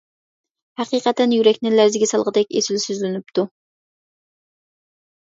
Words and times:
ھەقىقەتەن 0.79 1.35
يۈرەكنى 1.35 1.71
لەرزىگە 1.79 2.07
سالغىدەك 2.11 2.55
ئېسىل 2.61 2.79
سۆزلىنىپتۇ. 2.85 3.45